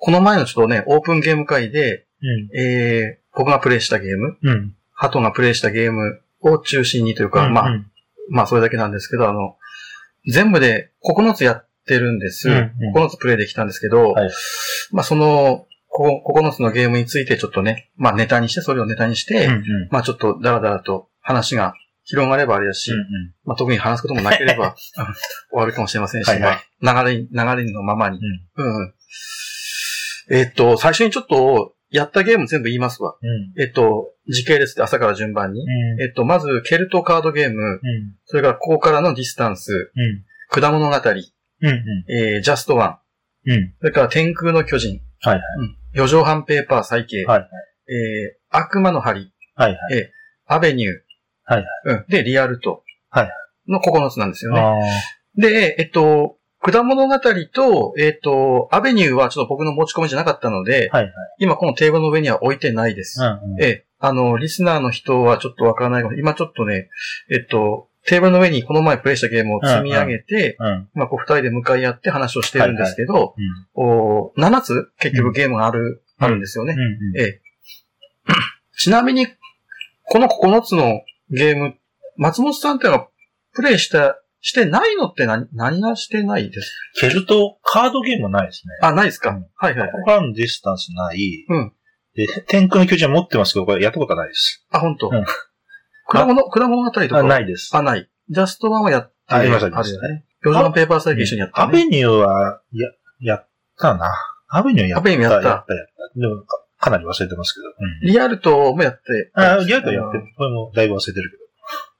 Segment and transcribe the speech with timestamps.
[0.00, 2.58] この前のちょっとね、オープンゲーム会で、うん。
[2.58, 4.74] えー、僕がプレイしたゲーム、うん。
[4.92, 7.86] ハトがプレイしたゲームを中心にというか、まあ、うん
[8.30, 9.56] まあそれだけなんですけど、あの、
[10.26, 12.48] 全部で9つやってるんです。
[12.48, 14.30] うんうん9つプレイできたんですけど、はい
[14.92, 19.52] まあその、こ9つのゲームについてちょっとね、まあネタにして、それをネタにして、うん。
[19.54, 19.62] うん。
[19.90, 21.74] まあちょっとダラダラと話が
[22.04, 22.98] 広がればあれだし、うん。
[23.44, 25.06] まあ特に話すこともなければあの
[25.50, 28.18] 終わるかもしれませんし、はいはいまあ流れに、流れのままに。
[28.18, 28.64] うん。
[28.64, 28.94] うんうん。
[30.30, 33.16] えっと、最初にちょっと、やったゲーム全部言いますわ。
[33.20, 33.60] うん。
[33.60, 35.60] えっと、時系列で朝から順番に。
[35.60, 36.00] うん。
[36.00, 37.80] えっと、まず、ケルトカードゲーム、うん。
[38.26, 40.24] それからここからのディスタンス、うん。
[40.48, 41.68] 果物語、うん。
[41.68, 43.00] うえー、ジャストワ
[43.44, 43.52] ン、ん。
[43.52, 43.74] うん。
[43.80, 45.42] それから天空の巨人、はいはい。
[45.58, 47.48] うん、四畳半ペーパー賽系、はいはい。
[47.92, 49.78] えー、悪魔の針、はいはい。
[50.46, 50.90] アベニュー、
[51.44, 53.30] はいはいうん、で、リアルト、はい
[53.68, 54.60] の9つなんですよね。
[54.60, 54.74] あ
[55.36, 60.98] で、えっと、果物語と、えっと、アベニューはちょっと僕の持ち込みじゃなかったので、あ。
[60.98, 61.14] はいはい。
[61.38, 63.22] 今このテーブルの上には置いてないです。
[63.22, 63.54] うん。
[63.54, 63.62] うん。
[63.62, 66.16] ええ、あの、リスナーの人はちょっとわからないかも。
[66.16, 66.90] 今ちょっとね、
[67.30, 70.88] えっと、テーブルの上にこの前プレイしたゲームを積み上げて、うん。
[70.94, 73.34] まあ、こう二人で向かい合って話をしてるんですけど、
[73.76, 73.82] うん。
[73.82, 76.74] お7つ結局ゲームがある、あるんですよね。
[76.74, 77.20] うん。
[77.20, 77.40] ええ。
[78.76, 79.28] ちなみに、
[80.04, 81.74] この9つのゲーム、
[82.16, 83.08] 松本さんっていうのは
[83.54, 86.72] プレイした、してないのって何、何がしてないです？
[87.00, 88.72] ケルトカードゲームはないですね。
[88.82, 89.98] あ、ないですか、うんはいはいはいこ。
[89.98, 91.46] こからのディスタンスない。
[91.48, 91.72] うん。
[92.14, 94.66] で、天空の巨人は持ってますけど、これやったことはないです。
[94.70, 95.08] あ、本当？
[95.08, 95.24] うん
[96.12, 97.18] 果物、果物語とか？
[97.18, 97.70] あ、ないです。
[97.72, 98.10] あ、ない。
[98.28, 100.24] ジャストワンはやってありましたありあましたね。
[100.42, 101.72] 四畳半ペーパーサイクル一緒にやったアね。
[101.72, 102.88] アベニューは、や、
[103.20, 104.10] やったな。
[104.48, 105.00] アベニューやった。
[105.00, 106.18] アベニューやったやった、やった。
[106.18, 106.46] でも、か
[106.80, 107.66] かなり忘れてますけど。
[107.68, 108.08] うん。
[108.08, 109.30] リアルトもやって。
[109.34, 110.24] あ、リアルトやってる。
[110.36, 111.30] これもだいぶ忘れてる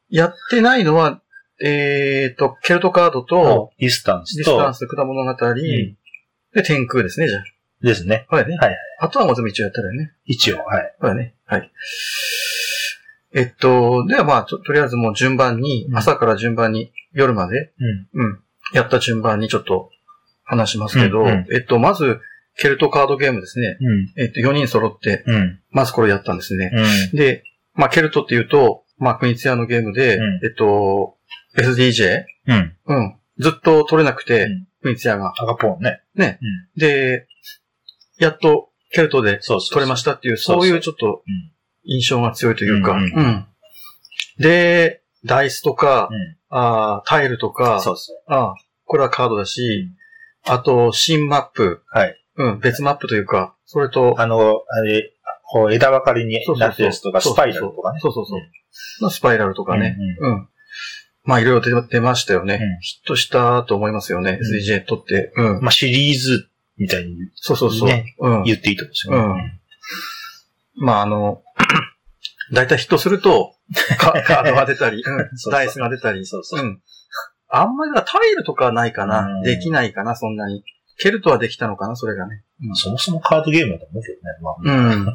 [0.09, 1.23] やってないのは、
[1.63, 3.23] えーと、ケルトカード。
[3.23, 5.97] と、ディスタンスディスタンと、ス、果物語、うん
[6.53, 7.39] で、天空ですね、じゃ
[7.83, 8.27] ですね。
[8.29, 8.37] あ。
[8.37, 8.57] はいね。
[8.57, 8.77] はい。
[8.99, 10.13] あとはもう全部一応やったらね。
[10.25, 10.95] 一応、はい。
[11.01, 11.35] はいね。
[11.47, 11.71] はい。
[13.33, 17.73] えっと、ではまあ、と、とりあえずもう順番に、うん朝から順番に、夜まで、
[18.15, 18.23] うん。
[18.23, 18.41] うん、
[18.73, 19.91] やった順番にちょっと
[20.45, 22.21] 話しますけど、うんうんえっと、まず、
[22.57, 23.79] ケルトカードゲームですね。
[23.81, 24.13] うん。
[24.17, 25.61] えっと、4人揃って、うん。
[25.71, 26.71] まずこれやったんですね。
[27.13, 27.17] うん。
[27.17, 31.17] で、まあ、ケルトっていうと、まあ、クニツヤのゲームで、うんえっと、
[31.57, 32.25] SDJ?
[32.47, 32.77] うん。
[32.87, 33.17] うん。
[33.39, 35.35] ずっと取れなくて、うんクニツヤが。
[35.37, 36.01] 赤ポンね。
[36.15, 36.39] ね。
[36.41, 37.27] うんで、
[38.19, 39.75] やっとケルトでそうそう。
[39.75, 41.53] 取れましたっていう、そうそうそういうちょっとうん
[41.85, 43.47] 印象が強いというか、うんうんうん
[44.39, 46.37] で、ダイスとか、うん。
[46.49, 48.17] あータイルとか、そうそう。
[48.27, 48.55] あー
[48.87, 49.89] これはカードだし、
[50.45, 52.17] あと、新マップ、はい。
[52.37, 55.13] うん、別マップというか、それと、あの、あれ、
[55.53, 58.01] こう枝分かれにそうそうそうなってるやつとか、スパイラルとかね。
[58.01, 59.11] そうそうそう。
[59.11, 59.97] スパイラルとかね。
[60.21, 60.49] うん。
[61.25, 62.55] まあ、いろいろ出出ましたよね。
[62.55, 64.39] うんヒットしたと思いますよね。
[64.41, 65.33] うん SDJ 取って。
[65.37, 65.61] うん。
[65.61, 67.89] まあ、シリーズみたいにそうそうそう。
[67.89, 68.43] ねうん。
[68.45, 69.61] 言っていいと思うんですよね。
[70.77, 71.43] まあ、あの、
[72.53, 73.55] だいたいヒットすると、
[73.99, 76.27] カ カードが出たり、うんそうそうダイスが出たり。
[76.27, 76.81] そうそううん。
[77.49, 79.21] あんまりだタイルとかはないかな。
[79.27, 80.65] うんできないかな、そんなに。
[80.99, 82.43] ケルトはできたのかな、それがね。
[82.75, 84.21] そもそもカードゲームだと思うけどね。
[84.43, 85.15] まあ、うん。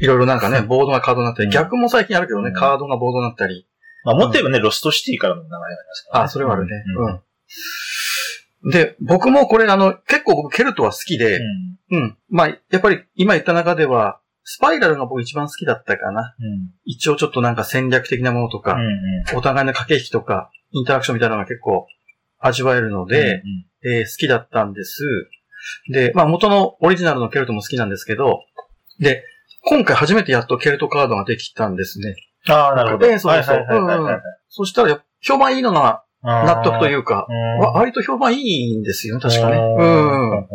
[0.00, 3.66] いろいろなんかね、 ボードがカードになったり、うん逆も最近あるけどね、うんカードがボードになったり。
[4.08, 6.24] まあ、もっと言えばね、ロストシティからの流れがありますから、ね。
[6.24, 6.70] あ、それはあるね。
[6.96, 7.22] うん。
[8.64, 8.70] うん。
[8.70, 11.38] で、僕もこれあの、結構僕ケルトは好きで、
[11.90, 12.16] うん。
[12.30, 16.34] まあ、やっぱり今言った中では、スパイラルが僕一番好きだったかな。
[16.40, 16.70] うん。
[16.86, 18.80] 一応ちょっとなんか戦略的なものとか、うん。
[18.80, 19.36] うん。
[19.36, 21.86] お互いの駆け引きとか、インタラクションみたいなのが結構
[22.38, 23.42] 味わえるので、
[23.84, 25.04] えー好きだったんです。
[25.92, 28.40] で、まあ元のオリジナルのケルトも好きなんですけど、
[29.00, 29.22] で、
[29.66, 32.16] 今回初めてやっとケルトカードができたんですね。
[32.46, 33.06] うん、ああ、なるほど。
[33.06, 37.26] ええそうそうそしたら評判いいのが納得というか、
[37.74, 39.56] 割と評判いいんですよね、確かね。
[39.56, 40.30] ううん。
[40.40, 40.46] ん。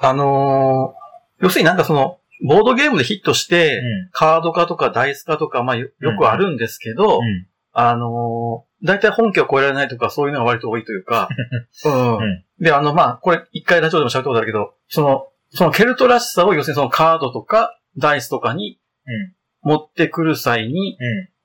[0.00, 1.06] あのー
[1.38, 7.46] 要するになんかその、ボードゲームでヒットして、カード化とかダイス化とか、まあよよくあるんですけど、うん。
[7.72, 11.28] あのー、大体本家を超えられないとか、そういうのが割と多いというか、
[11.84, 12.16] うん。
[12.16, 19.34] うんで、あの、まあ、これ、一回ラジオでも喋ったことあるけど、その、そのケルトらしさを、要するにそのカードとか、ダイスとかにうん、
[19.66, 20.96] 持ってくる際に、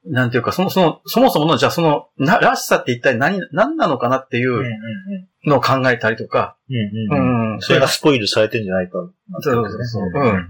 [0.05, 0.13] うん。
[0.13, 4.63] なんていうか、その、その、そもそもの、じゃあその、な、らしさって一体何、何なのかなっていう
[5.45, 7.53] のを考えたりとか、うん。
[7.53, 7.61] うう。
[7.61, 8.93] それがスポイルされてんじゃないか。
[9.41, 10.49] そうそうそううん。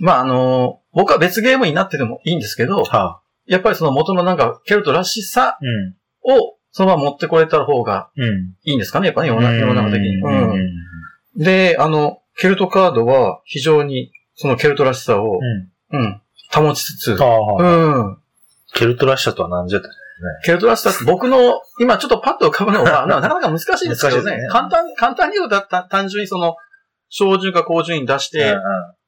[0.00, 3.20] まあ、あのー僕は別ゲームになっててもいいんですけど、はあ。
[3.46, 6.38] やっぱりその元のなんか、ケルトらしさうん。
[6.40, 8.54] を、そのまま持ってこれた方がうん。
[8.64, 10.22] いいんですかね、やっぱね、世の中的に。
[11.36, 15.38] で、あの、ケルトカードは非常にそのケルトらしさを、
[15.90, 16.00] うん。
[16.00, 16.22] うん、
[16.52, 17.12] 保ちつつ。
[17.12, 18.18] うん。
[18.74, 19.88] ケルトラッシャとは何じゃった
[20.44, 24.36] ケルトらしさって僕の、今ちょっとパッと浮かぶのは、 ななかなか難しいですけどね。
[24.36, 26.56] ね簡単、簡単に言うとた単純にその、
[27.08, 28.56] 小順か高順位出して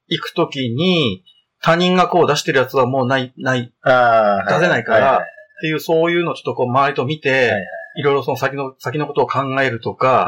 [0.07, 1.23] いくときに、
[1.61, 5.21] 他人がこう出してるやつはもうない、ない出せないからっ
[5.61, 7.57] ていう、そういうのをちょっとこう周りと見て、は
[7.97, 10.27] いろいろその先の、先のことを考えるとか、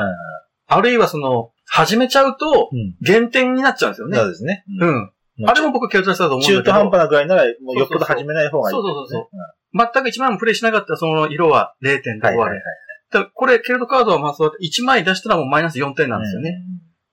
[0.68, 4.18] あるいはその、始めちゃうと、うん減点になっちゃうんですよね。
[4.18, 4.65] そうですね。
[4.81, 5.12] ううんん。
[5.47, 6.59] あれも僕、ケルトラスだと思うんだけど。
[6.62, 8.75] 中途半端なぐらいなら、もうよっぽど始めない方がいい。
[8.75, 9.27] そうそうそうそううん
[9.75, 12.38] 全く1枚もプレイしなかったらその色は0点で終わる。
[12.38, 12.57] はいはい
[13.18, 13.31] はい。
[13.33, 16.62] これ、ケルトカードはまあそうやって1枚出したらもうマイナス4点なんですよね。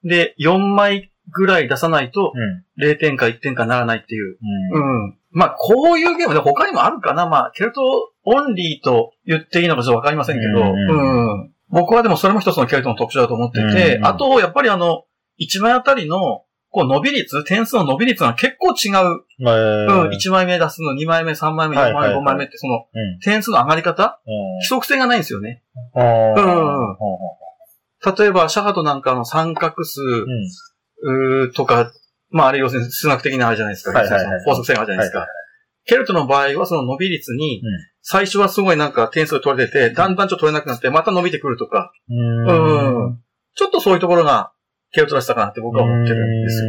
[0.05, 2.85] で、4枚ぐらい出さないとうん。
[2.85, 4.37] 0点か1点かならないっていう。
[4.75, 4.83] うん。
[4.83, 5.05] うん。
[5.05, 5.17] うん。
[5.31, 7.81] まあ、こういうゲームで他にもあるかなまあ、ケルト
[8.25, 11.53] オンリーと言っていいのかちょっとわかりませんけど、ううんん。
[11.71, 15.05] 僕はでもそれも一つのケルトの特徴だと思ってて、うんあと、やっぱりあの、
[15.41, 19.25] 1枚あたりの、こう、伸び率、点数の伸び率が結構違う。
[19.39, 20.07] まあ、うん。
[20.07, 20.11] うん。
[20.11, 23.19] 1枚目出すの、2枚目、3枚目、4枚目、はいはいはい5枚目って、その、うん。
[23.21, 24.21] 点数の上がり方？
[24.27, 25.63] うん規則性がないんですよね。
[25.95, 26.97] うんうん
[28.19, 30.01] 例えば、シャハトなんかの三角数、
[31.03, 31.53] うん。
[31.53, 31.93] とか、
[32.31, 33.99] まあ、あれ要するに数学的なあれじゃないですか。
[33.99, 35.21] はいはいはい法則性があるじゃないですか。
[35.21, 35.29] はい
[35.87, 37.71] ケルトの場合はその伸び率にうん、
[38.03, 43.07] 最初はすごいなんか点数取れてて、だんだんちょっと取れなくなって、また伸びてくるとか、うん。
[43.07, 43.19] うん
[43.57, 44.53] ちょっとそういうところが
[44.93, 46.69] ケルトらしさかなって僕は思ってるんですよ。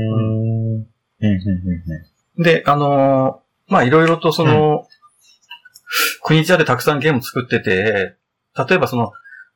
[2.37, 4.85] で、あのーまあ、いろいろとその、
[6.23, 8.15] 国津屋でたくさんゲーム作ってて、
[8.67, 9.11] 例えばその、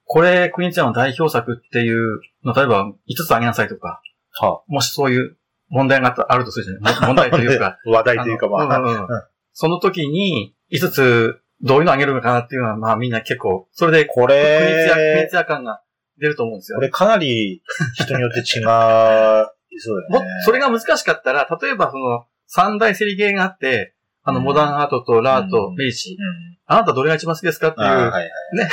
[0.06, 4.02] これ国津屋の代表作っていうの、例えば5つあげなさいとか、
[4.40, 5.38] はもしそういう
[5.70, 6.96] 問題があるとするじゃない？
[7.08, 8.76] 問題というか、 話題というか、まあ。
[8.76, 9.08] あのうんうんうん。
[9.54, 15.82] その時に、5つ、どういうのあげるのかなっていうのは、まあみんな結構、それで、こ国津屋、国れ津、屋感が
[16.20, 16.82] 出ると思うんですよこ。
[16.82, 17.62] れかなり
[17.96, 18.66] 人によって違う。
[19.78, 20.30] そうだもよね。
[20.46, 26.12] それが難しかったら、例えばその、三大セリゲーがあって、あの、うんモダンアートとラート、うんメイチ。
[26.12, 26.58] うん。
[26.66, 28.24] あなたどれが一番好きですかっていう、あーはいはい。
[28.56, 28.70] ね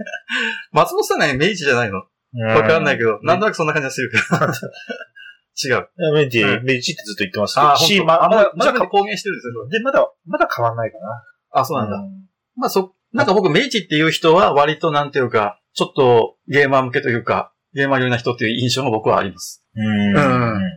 [0.72, 2.02] 松本さんがね、メイチじゃないの？
[2.34, 4.22] うんわかんないけど、なんとなくそんな感じがするけど。
[5.76, 6.12] 違う。
[6.12, 9.68] メジう、メジってずっと言ってますけあど、し、ー、ままあ、まだ、まだ公言してるんですよ。
[9.68, 11.24] で、まだ、まだ変わんないかな。
[11.52, 11.96] あ、そうなんだ。
[11.96, 12.26] うん
[12.58, 19.62] まあそ、なんか僕、メイチっていう人は割となんていうか、ちょっとゲーマー向けというか、ゲーマー寄りな人っていう印象が僕はあります。
[19.76, 20.76] うんうん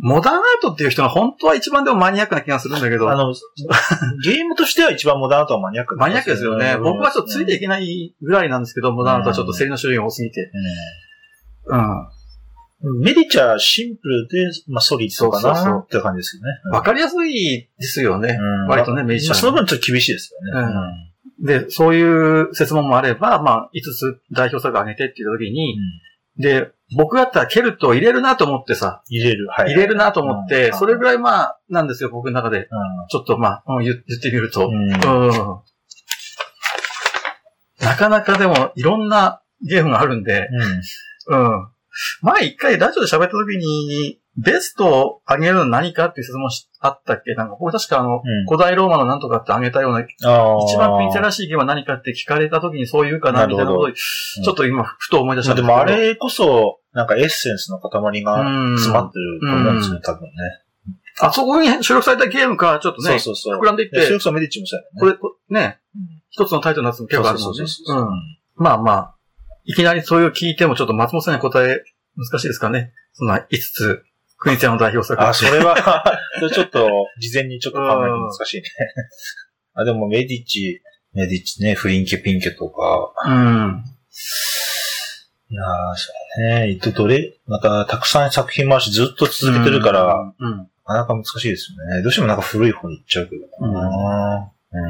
[0.00, 3.34] モダンアートっていう人が本当は一番でもマニアックな気がするんだけどあ、の、
[4.22, 6.74] ゲームとしては一番モダンアートはマニアックマニアックですよね。
[6.76, 10.52] うん僕はちょっとついていけないぐらいなんですけど、モダンアートはちょっと競りの種類が多すぎて。
[11.66, 11.80] うん。
[11.80, 12.08] うん
[13.02, 16.48] メディチャーシンプルで、まあ、ソリッドかそうそうそうなって感じですよね。
[16.70, 18.38] わかりやすいですよね。
[18.40, 20.68] うん割とねメディチャーまあその分ちょっと厳しいですよね。
[21.40, 25.76] で、そういう説問もあれば、まあ、5つ代表作挙げてっていう時に、
[26.36, 29.48] で、僕だったらケルトを入れるなと思ってさ、入れる。
[29.48, 29.72] はい。
[29.72, 32.60] 入れるなと思って、うんそれぐらいまあ、なんですよ、僕の中で。
[32.60, 32.68] う
[33.10, 34.70] ちょっとまあ、うん言言ってみると。
[34.70, 34.72] ん。
[34.72, 35.30] ううん。
[35.30, 35.34] ん。
[37.80, 40.48] なかなかでも、いろんなゲームがあるんで、
[41.28, 41.68] うん。
[42.22, 47.34] 前一回ラジオで喋った時に、ベストを上げるのは何かっていう質問しあったっけ？
[47.34, 50.02] なんか、僕確かあの、うん古代ローマのなんとかって上げたような、あ
[50.64, 55.76] 一番プリンセらしいゲームは何かって聞かれた時にそう言うかな、みたいなことを、ちょっと今、ふと思い出したんでですけど。
[55.76, 60.30] もあれこそ、なんかエッセンスの塊がうん詰まってると思うんですよね、多分ね。
[61.20, 63.60] あそこに収録されたゲームからちょっとね、そうそうそう。
[63.60, 64.88] 膨らんでいっていやそれこそメディッチもそうやね。
[65.00, 67.56] これ、こね、うん一つのタイトルのやつも結構あるもんね。
[67.56, 68.08] そうそうそうそううん。
[68.56, 69.14] まあまあ、
[69.64, 71.82] いきなりそういう聞いてもちょっと松本さんに答え
[72.16, 72.92] 難しいですかね。
[73.14, 74.04] そんな5つ、
[74.38, 75.20] 国津屋の代表作。
[75.20, 75.76] あ、それは、
[76.38, 78.68] それちょっと、事前にちょっと考えるの難しいね。
[79.74, 80.80] あ、でもメディッチ、
[81.12, 83.84] メディッチね、フリンケピンケとか、うん。
[85.50, 90.50] いやー、そうね、えっと、どれ、また、たくさん作品もあるし、ずっと続けてるから、うん。
[90.52, 90.58] うん。
[90.86, 92.02] なかなか難しいですよね。
[92.02, 94.52] どうしてもなんか古い方に行っちゃうけどな。
[94.72, 94.88] うん。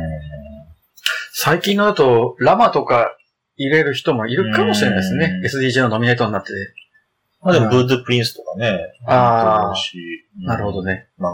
[1.32, 3.16] 最近のだと、ラマとか
[3.56, 5.64] 入れる人もいるかもしれないですねうん。
[5.64, 6.54] SDJ のノミネートになってて。
[7.42, 8.92] まあでも、ブードゥプリンスとかね。
[9.06, 9.74] あーあ。
[10.46, 11.08] なるほどね。
[11.18, 11.32] まあ、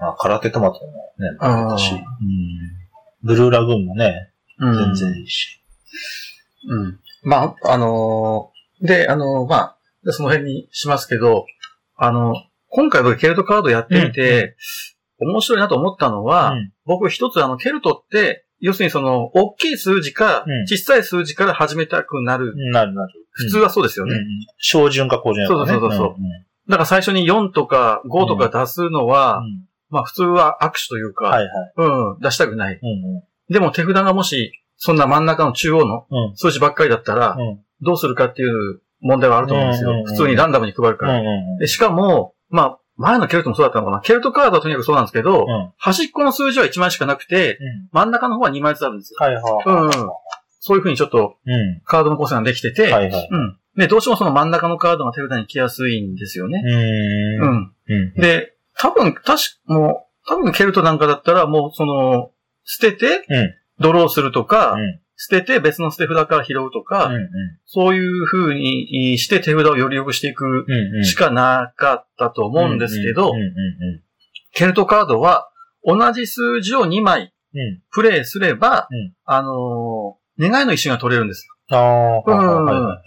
[0.00, 1.92] まあ、空手トマトもね、あーだし。
[1.92, 2.00] うん。
[3.22, 4.94] ブルーラグーンもね、うん。
[4.94, 5.60] 全然いいし。
[6.68, 7.00] うん。
[7.22, 11.46] まあ、あのーで、あのーまあ、でその辺にしますけど、
[11.96, 12.34] あの、
[12.68, 14.56] 今回僕ケルトカードやってみて、
[15.20, 22.54] 面白いなと思ったのは、うん僕一つあの、ケルトって、要するにその、大きい数字か、うん小さい数字から始めたくなる。
[22.72, 23.12] なるなる。
[23.32, 24.14] 普通はそうですよね。
[24.14, 24.24] うん。
[24.58, 25.58] 小順か高順かね。
[25.58, 26.16] そうそうそうそう
[26.70, 29.50] だから最初に4とか5とか出すのは、うんうん
[29.90, 31.50] まあ普通は握手というか、はいはい。
[31.76, 32.80] うん、出したくない。
[32.82, 36.06] うんでも手札がもし、そんな真ん中の中央の。
[36.34, 37.60] 数字ばっかりだったら、うん。
[37.82, 39.90] どうするかっていう問題はあると思うんですよ。
[39.90, 41.20] うんうんうん普通にランダムに配るから。
[41.20, 41.58] うん。
[41.58, 44.00] でしかも、まあ、前のケルトもそうだったのかな。
[44.00, 45.72] ケルトカードはとにかくそうなんですけど、うん。
[45.76, 47.88] 端っこの数字は1枚しかなくて、うん。
[47.92, 49.18] 真ん中の方は2枚ずつあるんですよ。
[49.20, 49.42] はいはい。
[49.66, 49.90] うんうん
[50.66, 51.82] そういう風にちょっとうん。
[51.84, 53.28] カードの構成ができてて、はいはい。
[53.30, 53.58] うん。
[53.76, 56.62] で、どうしてもその真ん中のカードが手札に来やすいんですよね。
[56.64, 56.68] う。
[56.68, 57.72] うんん。
[57.86, 58.14] うん。
[58.14, 62.30] で、多分、確か、もう、多分ケルトなんかだったら、もうその、
[62.64, 67.28] 捨ててうん、ドローするとか、うん捨てて別の捨て札から拾うとか、うん。
[67.64, 70.98] そういう風にして手札をより良くしていくうん。
[70.98, 71.04] うん。
[71.04, 73.52] しかなかったと思うんですけどうん。、うん。
[74.52, 75.48] ケルトカードは
[75.84, 77.60] 同じ数字を2枚うん。
[77.60, 77.82] うん。
[77.90, 81.46] プレイすれば、うんあのー願いの石が取れるんです。
[81.70, 83.00] ああ、うんはいはいは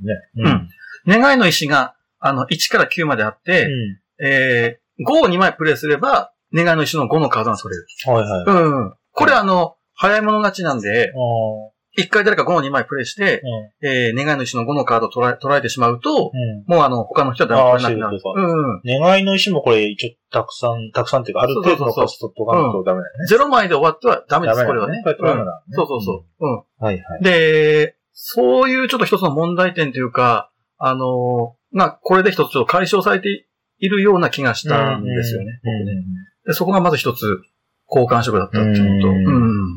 [0.00, 0.04] い。
[0.04, 0.68] ね。
[1.06, 1.20] うん。
[1.20, 7.86] 願いの石が、あの、1から9まであって、うえー、5を2枚プレイすれば、願いの石の5のカードが取れる。
[8.08, 8.12] ん。
[8.12, 8.64] はいはい。
[8.64, 8.94] うん。
[9.12, 13.42] これあの、早い者勝ちなんで、あ一回誰か5の2枚プレイして、
[13.82, 13.86] あ。
[13.86, 16.72] えー、願いの石の5のカードを取ら取られてしまうと、うん。
[16.72, 18.20] もうあの、他の人は誰も取れなくなる。
[18.36, 19.00] うん。
[19.00, 23.46] 願いの石もこれ一応たくさん、たくさんっていうか、ある程度の数取っとかとダメだよね。
[23.46, 25.00] 0枚で終わってはダメです、これはね。
[25.02, 25.74] これ取らなうん。
[25.74, 26.46] そうそうそう。
[26.46, 26.56] うん。
[26.78, 27.24] はいはい。
[27.24, 33.46] で、そういうちょっと一つの問題点というか、あのーまあ、これで一つちょっと解消されて
[33.78, 35.60] いるような気がしたんですよね。
[35.64, 36.02] 僕ね
[36.46, 37.40] でそこがまず一つ
[37.86, 39.30] 好感触だったっていうのと、うんう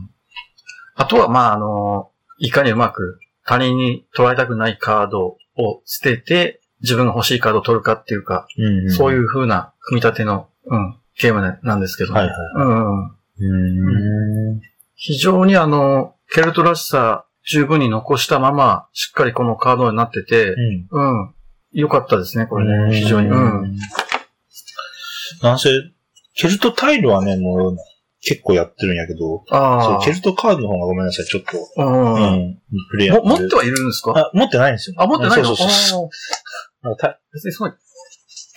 [0.07, 0.10] ん
[0.95, 8.91] あとは、まあ、あのーいかにうまく他人に取られたくないカードを捨てて、自分が欲しいカードを取るかっていうか、うん。
[8.91, 14.61] そういう風な組み立ての、うん、ゲームなんですけど、はいはいうん、うん。
[14.95, 20.55] 非常にあの、ケルトらしさ十分に残したまま、しっかりこのカードになってて、
[20.91, 21.21] うん。
[21.21, 21.35] うん。
[21.73, 22.99] 良かったですね、これね。
[22.99, 23.27] 非常に。
[23.27, 23.77] うん。。
[25.43, 25.69] なんせ、
[26.33, 27.77] ケルトタイルはね、もう
[28.23, 30.05] 結構やってるんやけど、そう。
[30.05, 31.57] ケルトカードの方がごめんなさい、ちょっと。
[31.77, 32.33] うん。
[32.33, 32.57] うん。
[32.91, 34.13] プレイヤーも、持ってはいるんですか？
[34.15, 34.95] あ、持ってないんですよ。
[34.99, 35.45] あ、持ってないの？
[35.45, 36.09] そうそうそ
[36.83, 36.95] う。
[36.97, 37.77] かた別にそんな、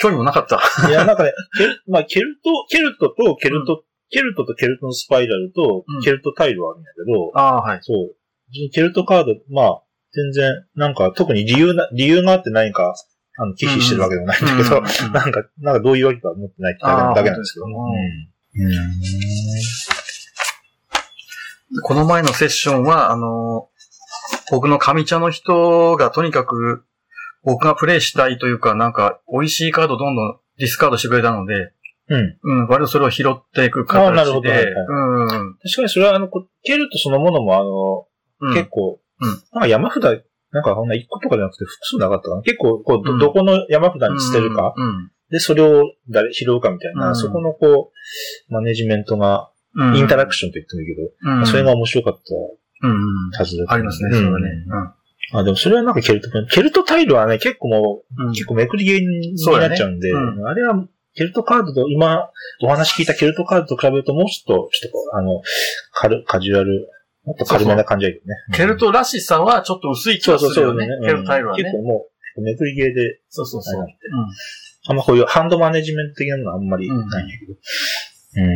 [0.01, 0.61] 興味もなかった。
[0.89, 7.79] いや、なんかね、ケル、 まあ、ケルト、ケルトとケルト、ケルトとケルトのスパイラルとうん、ケルトタイルはあるんだけど、ああ、はい。
[7.83, 8.71] そう。
[8.73, 12.95] ケルトカード、まあ、全然、なんか、特に理由な、理由があって何か、
[13.37, 17.67] あの、忌避してるわけでもないんだけど、うんうん なんか、なんかどういうわけか持ってないってだけなんですけど。
[17.67, 18.34] 本うん。
[21.83, 23.75] この前のセッションは、あのー
[24.51, 26.85] 僕の上茶の人がとにかく、
[27.43, 31.73] 僕がプレイしたいというか、なんか、美味しいカードをどんどんディスカードしてくれたので、
[32.09, 32.39] うん。
[32.43, 38.55] うん、割とそれを拾っていくあーなるほ形で、どはいはいうん、確かにそれは、あの、こケルトそのものも、あの、うん。
[38.55, 42.43] 結構、うんなんか山札、なんかこんな1個とかじゃなくて複数なかったかな。
[42.43, 45.11] 結構、こう、どうんどこの山札に捨てるか、うん。
[45.35, 49.97] で、それを誰拾うかみたいな、うんそこのこう、マネジメントが、うん。
[49.97, 52.21] インタラクションと言ってもいいけど、うん、それが面白かった
[52.87, 53.31] うん。
[53.37, 54.49] はずだありますね、それはね。
[55.33, 58.31] あ、でもそれはなんかケルト、ケルトタイルはね、結構もう、うん。
[58.31, 60.87] 結構めくりゲーになっちゃうんで、うあれは、
[61.17, 62.31] ケルトカードと、今、
[62.63, 65.43] お話聞いたケルトカードと比べると、もうちょっと、ちょっとあの、
[65.93, 66.89] 軽、カジュアル、
[67.25, 68.35] もっと軽めな感じだけどね。
[68.55, 70.87] ケルトらしさはちょっと薄い気そうがするよね。
[70.87, 71.07] そうそうね。
[71.09, 71.65] ケルトタイルはね。
[71.65, 73.87] 結構もう、めくりゲーで、そうそうそう。
[74.87, 77.53] あんまこういうハンドマネジメント的なのはあんまりないんだけど。
[78.37, 78.55] うん。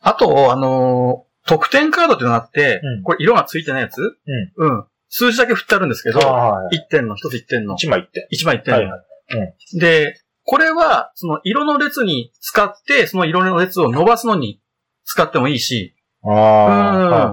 [0.00, 4.02] あと、あのー得点カードっていうのがあって、うんこれ色がついてないやつ？
[4.56, 4.84] うん。
[5.08, 7.74] 数字だけ振ってあるんですけど、ああ、1点の、1つ1点の。
[7.74, 8.28] 一枚って。
[8.30, 8.80] 1枚1点の。
[8.80, 9.78] はいはい。
[9.78, 14.60] で、これは、その色の列に使って、その色の列を伸ばすのに
[15.04, 17.30] 使ってもいいし、ああ、うんはいはいは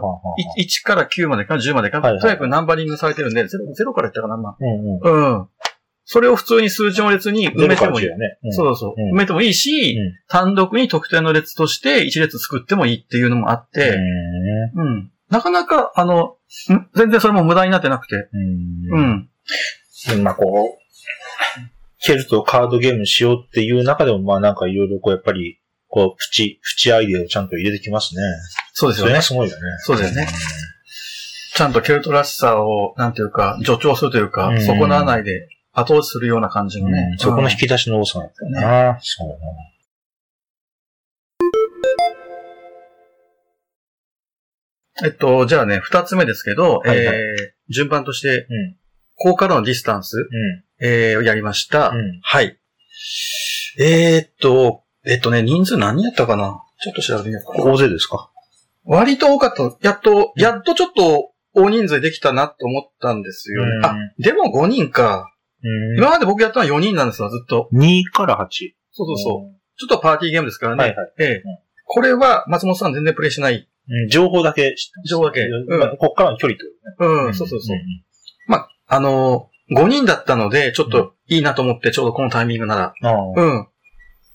[0.57, 4.57] いい1から9までか10までか、はいはいとにかくナンバリングされてるんで、0, 0から言ったかな、まあ。
[4.57, 4.67] うん
[5.01, 5.39] うん。
[5.39, 5.49] うん。
[6.07, 8.05] それを普通に数字の列に埋めてもいい。
[8.05, 8.37] よね。
[8.43, 8.93] うんそうそう。
[8.95, 13.97] うん埋めてもいいし、うん単独に特定の列として一列作ってもいいっていうのもあって、
[14.75, 15.11] うん。
[15.29, 16.37] なかなか、あの、
[16.71, 16.87] ん？
[16.95, 18.99] 全然それも無駄になってなくて、うん。
[18.99, 19.29] う
[20.13, 20.19] うん。
[20.19, 20.23] ん。
[20.23, 28.21] まあこう、ケルトカードゲームしようっていう中でも、まあなんかいろいろこうやっぱり、こう、プチ、プチアイデアをちゃんと入れてきますね。
[28.73, 29.21] そうですよねそれが。
[29.21, 29.61] すごいよね。
[29.79, 30.27] そうだよね。
[31.55, 36.93] ちゃんとケルトらしさを、なんていうか、助長するというか、うん損なわないで後押しするような感じのうん。
[36.93, 37.15] ね。
[37.17, 38.49] そこのうん引き出しの多さなんだよ
[38.93, 38.97] な。
[39.01, 39.41] そうだな。
[45.03, 48.77] えっと、じゃあね、二つ目ですけど、はいはいえー、順番として、うん。
[49.17, 50.29] 高からのディスタンス、う
[50.79, 51.91] えー、をやりました。
[51.91, 51.97] ん。
[51.97, 52.19] うん。
[52.21, 52.57] はい。
[53.77, 56.61] えーっと、えっとね、人数何人やったかな？
[56.81, 57.71] ちょっと調べてみようかな。
[57.71, 58.31] 大勢ですか？
[58.85, 59.63] 割と多かった。
[59.85, 63.71] やっと、やっとちょっと大人数できたなと思ったんですよね。
[63.77, 65.31] うんあ、でも5人か。
[65.65, 65.97] うん。
[65.97, 67.69] 今まで僕やったのは4人なんですよ、ずっと。
[67.73, 68.47] 2から8。
[68.91, 69.55] そうそうそう。
[69.77, 70.83] ちょっとパーティーゲームですからね。
[70.83, 71.41] はいはいええうん
[71.87, 73.69] これは松本さん全然プレイしない。
[73.89, 74.09] うん。
[74.09, 77.25] 情報だけ知ってます情報だけうんまあこっからの距離とね。
[77.27, 77.77] うん、そうそうそう。
[77.77, 77.79] ん
[78.47, 82.93] まあ、あのー、5人だったので、ちょっといいなと思って、ちょうどこのタイミングなら。
[83.35, 83.67] うん。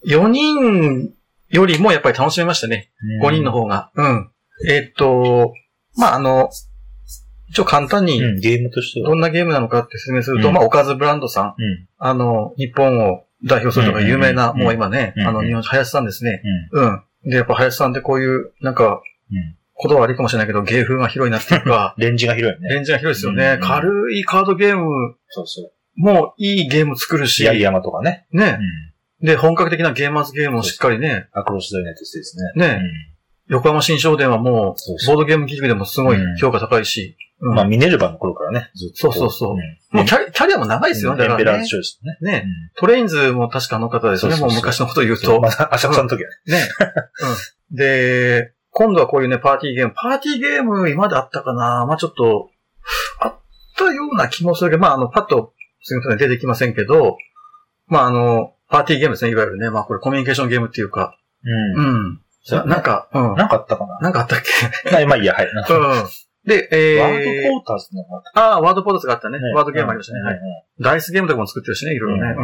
[0.06, 1.12] 4人
[1.49, 2.92] よりもやっぱり楽しめましたね。
[3.25, 3.90] 5人の方が。
[3.94, 4.30] うん。
[4.68, 5.52] えーっと、
[5.96, 6.50] まあ、あの、
[7.50, 9.09] 一応簡単に、うん、ゲームとしては。
[9.09, 11.88] どんなゲームなのかって説明すると、うんまあ、おかずブランドさん、うん。
[11.99, 16.42] あの、日本を代表するとか有名な、もう今ね、うんあの、日本、林さんですね。
[16.73, 16.85] うん。
[16.85, 17.02] うん。
[17.30, 19.57] で、やっぱ林さんってこういう、なんか、うん。
[19.83, 22.69] 言葉悪いかもしれないけど、芸風が広いなっていうか、 レンジが広いね。
[22.69, 23.59] レンジが広いですよね。
[23.61, 25.73] うん軽いカードゲームそうそう。
[25.97, 28.26] もいいゲーム作るし、ヤギ山とかね。
[28.33, 28.59] ね
[29.21, 29.25] う。
[29.25, 29.26] ん。
[29.26, 32.78] で、本格的なゲーマーズゲームをしっかりね、アクロスダイナティスですね。
[32.78, 32.83] ね、
[33.49, 37.56] 横浜新商店はもうボードゲーム企画でもすごい評価高いし、うんうん。
[37.56, 38.97] まあ、ミネルヴァの頃からね、ずっと。
[38.97, 41.68] そうそうそううんもうキャリキャリアも長いですよね、だからねエンペラーズ。
[41.68, 42.42] チョイスね。
[42.42, 42.44] ね、
[42.76, 45.40] トレインズも確かあの方ですね、もう昔のことを言うと。
[45.40, 46.37] まだ浅草の時はね。
[46.59, 46.68] ね。
[47.70, 47.76] うん。
[47.76, 49.94] で、今度はこういうね、パーティーゲーム。
[49.97, 52.50] パーティーゲーム今まであったかなまあちょっと、
[53.18, 53.35] あっ
[53.76, 57.16] たような気もするけど、まああの、パッと、すみません、出てきませんけど、
[57.88, 59.70] まああの、パーティーゲームですね、いわゆるね。
[59.70, 61.18] まあこれコミュニケーションゲームっていうか、
[61.76, 61.85] うん。
[61.85, 62.20] うん。
[62.50, 63.35] ななんか、うん。
[63.35, 64.38] なんかあったかななんかあったっ
[64.85, 64.90] け？
[64.92, 65.47] まあ、まあいいや、はい。
[65.47, 66.09] うん。
[66.44, 69.38] で、えドー、ポーターズのがああ、ワードポータスがあったね。
[69.38, 70.20] ねワードゲームありましたね。
[70.23, 70.35] はい。
[70.35, 70.40] うん
[70.82, 72.35] ダイスゲームとかも作ってるしね、いろいろね。
[72.38, 72.40] う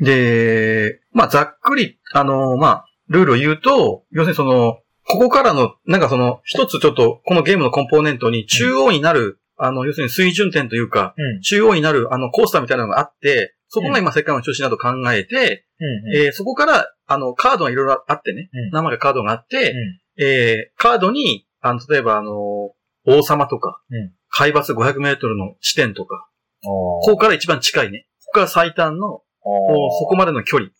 [0.00, 0.04] うん。
[0.04, 11.40] で、まあ、ざっくり、あの、まあ、ルールを言うと、要するにその、ここからの、なんかその、一つちょっと、このゲームのコンポーネントに中央になる、あの、要するに水準点というか、うん。
[11.42, 16.16] 中央になる、あの、コースターみたいなのがあって、そこが今世界の中心など考えて、うん。
[16.16, 22.72] えーそこから、あの、カードがいろいろあってね、うん生がカードがあって、うんえーカードに、あの、例えばあの、
[23.06, 26.28] 王様とか、うん海抜500メートルの地点とか、
[26.62, 28.06] こここから一番近いね。
[28.20, 30.70] ここから最短の、そこまでの距離。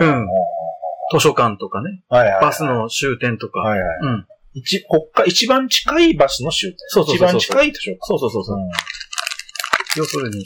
[0.00, 0.26] うん
[1.12, 2.40] 図書館とかね、はいはい。
[2.40, 3.60] バスの終点とか。
[3.60, 3.88] はいはい。
[4.00, 4.26] うん。
[4.54, 6.78] 一、こっか、一番近いバスの終点。
[6.88, 7.98] そうそうそうそう一番近い図書館。
[8.00, 8.56] そうそうそうそう。
[8.56, 8.62] うん
[9.96, 10.44] 要するに、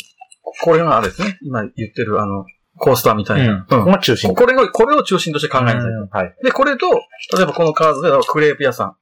[0.62, 1.38] これがあれですね。
[1.42, 2.44] 今言ってるあの、
[2.76, 3.66] コースターみたいな。
[3.68, 4.34] ここが中心。
[4.34, 5.88] これが、これを中心として考えなさいと。
[5.88, 6.34] うんはい。
[6.44, 6.86] で、これと、
[7.36, 8.96] 例えばこのカードで、クレープ屋さん。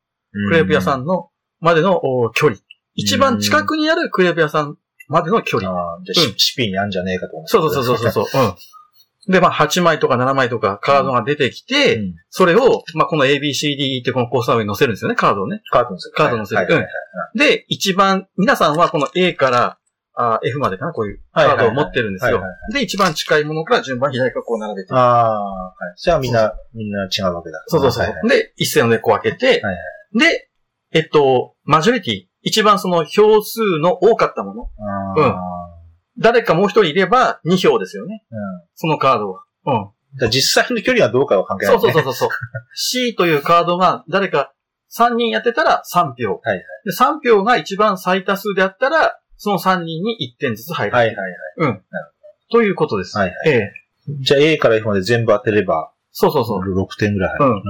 [0.49, 1.03] クレープ屋さん。
[1.03, 2.59] んの、までのお距離。
[2.95, 4.77] 一番近くにあるクレープ屋さん
[5.09, 5.71] までの距離。
[5.71, 7.51] ああ、じゃあ、シピにあんじゃねえかと思って。
[7.51, 8.43] そうそうそうそうそう。
[9.29, 9.33] うん。
[9.33, 15.63] で、まあ、8枚とか7枚とかカードが出てきて、うんそれを、まあ、この ABCD ってこのコースターに載せるんですよね、カードをね。
[15.71, 16.15] カードのせる。
[16.15, 19.79] カードのせるはいはいはいで、一番、皆さんはこの A から
[20.15, 22.43] あ F までかな、こういうカードを持ってるんですよ。
[22.73, 24.95] で、一番近いものから順番左からこう並べて。
[24.95, 25.75] ああ、はい。
[25.97, 27.63] じゃあみんな、みんな違うわけだ。
[27.67, 28.05] そうそうそう。
[28.05, 29.77] はいはいで、一斉のでこう開けて、はいはい
[30.19, 30.49] で、
[30.97, 34.63] えっと、マジョリティ、一番その票数の多かったもの。
[35.15, 35.35] あ
[36.19, 38.23] 誰かもう一人いれば2票ですよね。
[38.33, 39.45] ーうんそのカードは。
[39.67, 39.91] うん。
[40.19, 41.81] じゃあ実際の距離はどうかは関係ない、ね。
[41.83, 42.29] そうそうそうそう。
[42.75, 44.55] C というカードが誰か
[44.97, 46.41] 3人やってたら3票。
[46.41, 50.97] はいはいで3票が一番最多数であったら、その3人に1点ずつ入る。
[50.97, 51.17] はいはい
[51.67, 51.83] はい。
[52.51, 53.19] ということです。
[53.19, 53.73] はいはいええ。
[54.21, 56.61] じゃあ A から F まで全部当てれば、そうそうそう。
[56.61, 57.55] 6点ぐらい入る。
[57.55, 57.63] うん。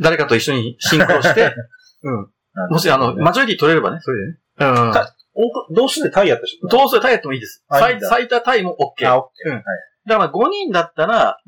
[0.00, 1.54] 誰かと一緒にシンクロして、
[2.04, 2.18] うん。
[2.20, 2.28] うん
[2.70, 4.38] もし、あの、マジョリティ取れればね、それでね。
[4.60, 5.74] うん。
[5.74, 7.64] 同数でタイやった人同数タイやってもいいです。
[7.68, 9.10] いいんだ最多タイも OK。
[9.10, 9.52] あ、オッケー。
[9.52, 9.64] うんはい
[10.06, 11.38] だから5人だったら、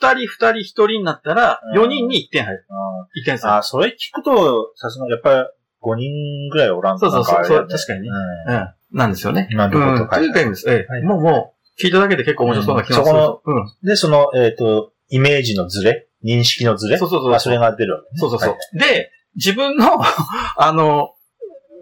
[0.00, 2.66] 2人、2人、1人になったら、うん4人に1点入る。
[3.22, 3.56] 1点差。
[3.56, 5.36] あー、それ聞くと、さすがにやっぱり
[5.82, 8.08] 5人ぐらいおらんとそうそうそうそう確かにね
[8.48, 8.98] うんうん。
[8.98, 9.48] なんですよね。
[9.52, 10.08] なるほどうん。
[10.08, 10.70] はいというゲームです。
[10.70, 10.92] ええ。
[10.92, 13.06] はいもうもう、聞いただけで結構面白そうな気がする。
[13.06, 13.86] うんそうん。
[13.86, 16.08] で、その、えっ、と、イメージのズレ？
[16.24, 16.96] 認識のズレ？
[16.96, 18.18] そうそうそうまあそれが出るわけね。
[18.18, 18.78] そうそうそうはい。
[18.78, 20.00] で、自分の、
[20.56, 21.10] あの、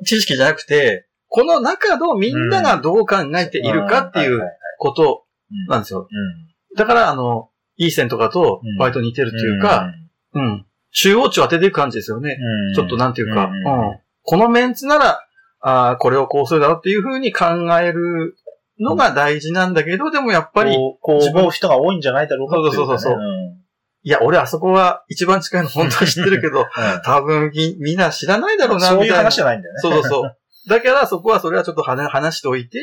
[0.05, 4.40] 知識じゃなくて、この中のみんながどう考えているかっていう
[4.79, 6.09] ことうんなんですよ。
[6.11, 6.77] うん。
[6.77, 8.79] だから、あの、いい線とかとうん。
[8.79, 9.93] 割と似てるっていうか、
[10.35, 10.67] うん。
[10.93, 12.38] 中央値を当てていく感じですよね。
[12.69, 12.75] うん。
[12.75, 13.90] ちょっとなんていうか、ううん。
[13.95, 14.01] ん。
[14.23, 15.21] このメンツなら、
[15.61, 17.47] あーこれをこうするだろうっていうふうに考
[17.81, 18.37] える
[18.79, 23.19] のが大事なんだけど、でもやっぱり、こう、こう思う人が多いんじゃないだろうかそうそうそうそう。
[23.19, 23.63] ね
[24.07, 26.67] いや、俺あそこは一番近いの本当は知ってるけど、うん
[27.05, 29.25] 多分みみんな知らないだろうな、そういうみたいな。
[29.25, 29.81] 話じゃないんだよね。
[29.81, 30.37] そうそうそう。
[30.69, 32.79] だからそこはそれはちょっと話話しておいて、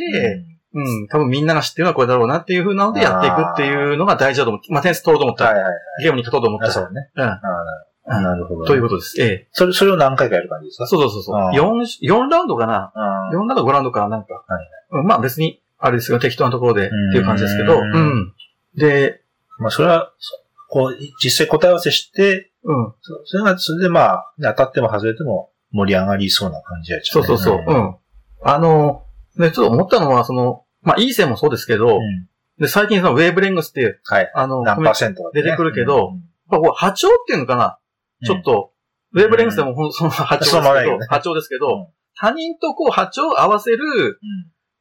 [0.74, 5.74] うん、多分みんなが知ってるのはこれだろうなっていう風なのでやっていくっていうのが大事だと思って、まあ点数取ろうと思ったら、はいはい。
[6.04, 7.10] ゲームに勝とうと思ったそうね。
[7.16, 8.68] うんななるほどね。
[8.68, 9.22] ということです。
[9.22, 9.48] ええ。
[9.52, 10.88] それ、それを何回かやる感じですか？
[10.88, 11.36] そうそうそうそう。
[11.36, 14.34] あー4、四ラウンドかなあ ?4 ラウンド5ラウンドかなんか。
[14.34, 18.34] はいうんまあ別に、あれですよ、適当なところでっていう感じですけど、ううんん。
[18.76, 19.22] で、
[19.60, 20.36] まあ、それは、そ
[20.72, 22.94] こう、実際答え合わせして、うん。
[23.02, 27.64] そそれが、それでまあ、当たっても外れても盛り上がりそうな感じやそうそうそう。
[27.68, 27.96] うん。
[28.42, 29.04] あの、
[29.38, 32.28] ね、ちょっと思ったのは、その、まあ、いい線もそうですけど、うん。
[32.58, 34.32] で、最近そのウェーブレングスっていう、はい。
[34.34, 37.80] あの、何パーセントかね出てくるけどうんまあこう波長っていうのかな、
[38.26, 38.72] ちょっと、
[39.14, 44.20] ウェーブレングスでもその波長ですけど、ね波長ですけど、うん他人とこう波長を合わせる、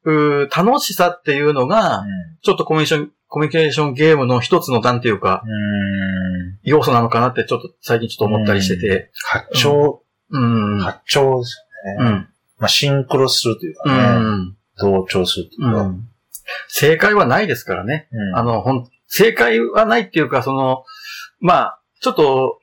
[0.05, 2.05] うん楽しさっていうのが、
[2.43, 6.59] ちょっとコミュニケーション、コミュニケーションゲームの一つのなんていうか、うん。
[6.65, 10.79] 要素なのかなってちょっと最近ちょっと思ったりしてて、八丁、うん。
[10.81, 11.67] 八丁です
[11.97, 12.11] よね。
[12.11, 12.29] うん。
[12.59, 14.57] まあ、シンクロするというかうね、ん。
[14.79, 15.83] 同調するというか。
[15.83, 16.09] うん。
[16.67, 18.09] 正解はないですからね。
[18.11, 20.85] うんあの、ほん、正解はないっていうか、その、
[21.39, 22.59] まあ、ちょっと、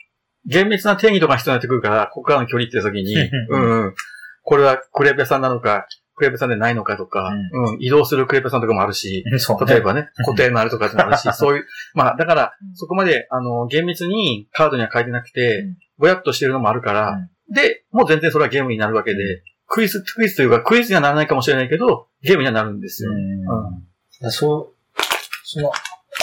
[0.46, 3.16] 厳密な定義とか必要になってくるから、ここからの距離って時に、
[3.50, 3.96] うん。
[4.44, 9.72] これはクレープ屋さんなのか、クレープ屋さんでないのかとか、うん、移動するクレープ屋さんとかもあるし、そうね。
[9.72, 23.12] 例えばね、固定のあるとかもあるし、 そういう、まあ、だから、そこまで、あの、厳密にカードには書いてなくてうん、ぼやっとしてるのもあるから、で、もう全然それはゲームになるわけで、クイズ、クイズというか、クイズにはならないかもしれないけど、ゲームにはなるんですよ。
[23.12, 24.32] うん。
[24.32, 25.02] そう、
[25.44, 25.74] その、こ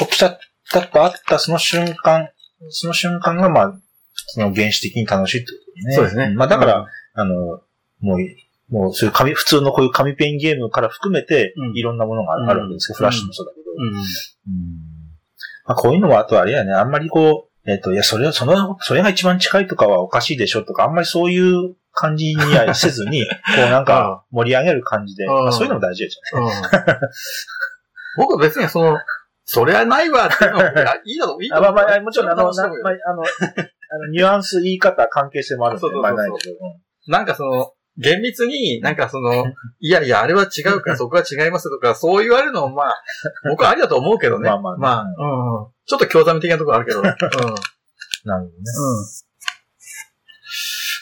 [0.02, 0.36] うピタッ
[0.70, 2.30] タッとあったその瞬間、
[2.70, 3.80] その瞬間が、まあ、
[4.14, 5.94] その原始的に楽しいってことね。
[5.94, 6.30] そうですね。
[6.34, 6.86] まあだから、うん、
[7.20, 7.34] あの、
[8.00, 8.18] もう、
[8.70, 12.98] もうそういう紙、普通のこういう紙ペンゲームから含めてうん、いろんなものがあるわけですけど、うん。
[12.98, 13.64] フラッシュもそうだけど。
[15.66, 23.24] まあこういうのは、あとあれやね、あんまりこう、えっ、と、いや、それは、その、それが一番近いとかはおかしいでしょとか、あんまりそういう感じにはせずに、
[23.56, 25.30] こうなんか盛り上げる感じで、うん。
[25.44, 26.46] まあそういうのも大事ですよね。
[26.46, 27.08] うん。
[28.16, 28.98] 僕は別にその、
[29.46, 31.52] それはないわっていうの も、いやいいだろ、いい。
[31.52, 36.16] あまあまあ、もちろん、あの、まあ、あの、あの、ニュアンス、言い方、関係性もあるんで、そうそうそうそう。
[36.16, 36.54] まあないけど。
[36.54, 37.12] うん。
[37.12, 39.44] なんかその、厳密になんかその、
[39.80, 43.02] いやいや、あれは違うから、 そこは違いますとか、そう言われるのもまあ、
[43.48, 44.48] 僕はありだと思うけどね。
[44.48, 45.66] まあまあまあ、うんうん。
[45.86, 47.00] ちょっと興ざめ的なところあるけど。
[47.00, 47.06] うん。
[47.06, 47.12] うん。
[47.12, 47.54] なるほ
[48.26, 48.52] どね。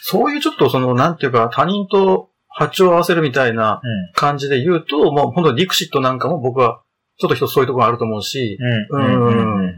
[0.05, 3.81] そういうちょっとその、なんていうか、他人と波長を合わせるみたいな
[4.15, 6.83] 感じで言うと、もう本当にリクシットなんかも僕は、
[7.19, 8.59] ちょっと一つそういうところあると思うし、
[8.91, 9.01] うん。
[9.01, 9.07] うん。
[9.07, 9.27] うん。
[9.27, 9.59] うん。
[9.61, 9.77] うん。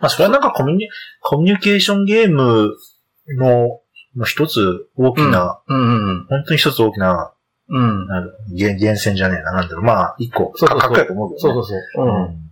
[0.00, 0.40] まあ、それはなん。
[0.40, 0.88] かコミュニ、
[1.20, 2.76] コミュニケーションゲーム
[3.38, 3.80] の、
[4.16, 7.32] の一つ大きな、うんうん本当に一つ大きな、
[7.68, 7.82] うん。
[7.82, 8.08] うん。
[8.08, 9.82] なん源源泉じゃねえな、なんだろう。
[9.82, 11.54] まあ、一個、そうそうそうかっこいいと思うけどね。
[11.54, 12.06] そうそうそう。
[12.06, 12.24] うん。
[12.24, 12.50] うん。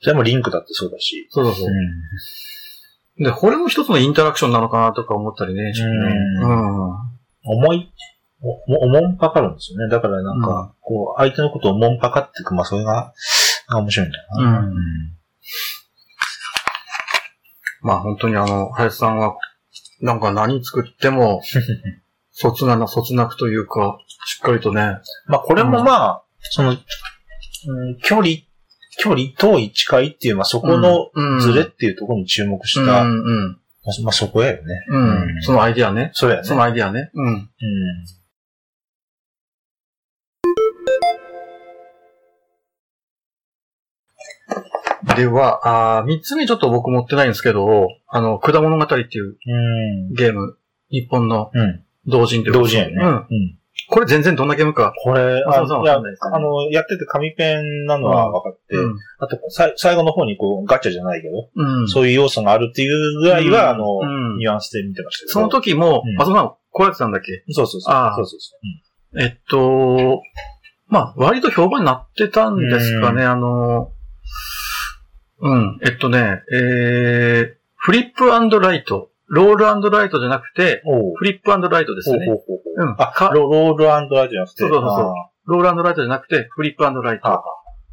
[0.00, 1.26] それもリンクだってそうだし。
[1.30, 3.24] そうそうそう。
[3.24, 5.72] で、これも一つのインタラクションなのかなとか思ったりね。
[5.72, 7.04] ちょっとねううん。
[7.46, 7.92] 思い、
[8.42, 9.90] お、おもんぱかるんですよね。
[9.90, 13.14] だからなんうか、こう、相手のことをおもんぱかっていく、まあ、それが、
[13.68, 14.58] あ面白いんだよな。
[14.58, 14.74] うん
[17.84, 19.36] まあ本当にあの、林さんは、
[20.04, 21.40] なんか何作っても、
[22.30, 24.98] そつなな、そつなくというか、しっかりとね。
[25.26, 26.78] まあ、これもまあ、その、うん、
[28.02, 28.28] 距離、
[28.98, 33.48] 距離、遠い、近いっていう、まあ、そこのうんズレっていうところに注目しうた、ん、うん。
[33.52, 33.56] ま
[33.98, 34.84] あ、まあそこやよね。
[34.88, 35.42] うん。
[35.42, 36.10] そのアイディアね。
[36.12, 36.44] そうやね。
[36.44, 37.10] そのアイディアね。
[37.14, 37.26] うん。
[37.26, 37.48] うん。
[45.16, 49.36] では、あー三つ目ちょっと僕持ってないんですけど、あの、果物語っていう
[50.08, 50.14] うん。
[50.14, 50.56] ゲーム、
[50.90, 51.84] 日本のうん。
[52.06, 52.58] 同人というか？
[52.60, 52.94] 同時やね。
[52.96, 53.06] うん。
[53.06, 53.26] うん。
[53.88, 54.92] これ全然どんなゲームか？
[55.02, 55.40] これ、あい
[55.86, 58.94] やあの、やってて紙ペンなのは分かって、うん。
[59.18, 61.88] あと、さい最後の方にこう、ガチャじゃないけど、うん。
[61.88, 65.32] そういう要素があるっていうぐらいは、あの、うんニュアンスで見てましたけど。
[65.32, 67.44] その時もうん、松本さん、こうやってたんだっけ？
[67.52, 67.94] そうそうそう。
[67.94, 69.22] ああそうそうそう。
[69.22, 70.22] えっと、
[70.88, 73.92] まあ、割と評判になってたんですかね、あの、
[75.40, 80.82] うん、えっとね、えー、フリップライト、ロールライトじゃなくて、
[81.16, 82.26] フリップライトですね。
[82.26, 84.62] ほうほうほうほううんあ、かロロールライトじゃなくて。
[84.62, 85.14] そうそうそう
[85.46, 87.42] ロールライトじゃなくて、フリップライート。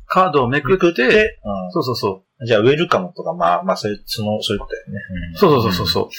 [0.08, 1.39] カードをめくって、で、
[1.71, 2.13] そうそうそう。
[2.15, 4.99] うんじゃあ、ウェルカムとか、まあ、まあ、そういう、その、そういうことだよね。
[5.36, 6.10] そうそうそうそう。